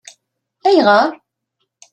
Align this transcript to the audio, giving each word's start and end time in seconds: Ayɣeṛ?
Ayɣeṛ? 0.67 1.05